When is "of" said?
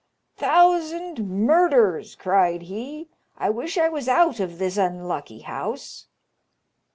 4.39-4.57